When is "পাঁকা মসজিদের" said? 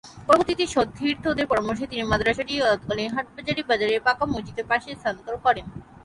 4.07-4.65